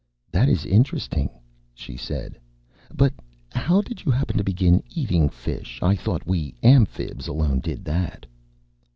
[0.31, 1.29] "That is interesting,"
[1.75, 2.39] she said.
[2.91, 3.13] "But
[3.51, 5.77] how did you happen to begin eating fish?
[5.83, 8.25] I thought we Amphibs alone did that."